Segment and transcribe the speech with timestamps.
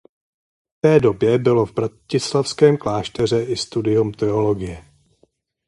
[0.77, 4.85] V té době bylo v bratislavském klášteře i studium teologie.